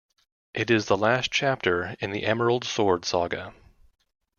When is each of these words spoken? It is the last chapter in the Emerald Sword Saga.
It 0.55 0.71
is 0.71 0.87
the 0.87 0.97
last 0.97 1.29
chapter 1.29 1.95
in 1.99 2.09
the 2.09 2.23
Emerald 2.25 2.63
Sword 2.63 3.05
Saga. 3.05 3.53